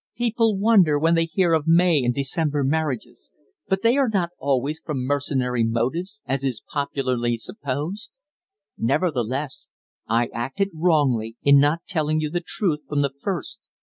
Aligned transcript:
People 0.17 0.57
wonder 0.57 0.97
when 0.97 1.13
they 1.13 1.25
hear 1.25 1.53
of 1.53 1.67
May 1.67 2.01
and 2.01 2.11
December 2.11 2.63
marriages; 2.63 3.29
but 3.67 3.83
they 3.83 3.97
are 3.97 4.09
not 4.09 4.31
always 4.39 4.81
from 4.83 5.05
mercenary 5.05 5.63
motives, 5.63 6.23
as 6.25 6.43
is 6.43 6.63
popularly 6.73 7.37
supposed. 7.37 8.09
Nevertheless 8.79 9.67
I 10.07 10.29
acted 10.33 10.71
wrongly 10.73 11.37
in 11.43 11.59
not 11.59 11.85
telling 11.87 12.19
you 12.19 12.31
the 12.31 12.41
truth 12.43 12.83
from 12.89 13.03
the 13.03 13.13
first. 13.21 13.59